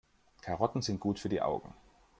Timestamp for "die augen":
1.29-1.75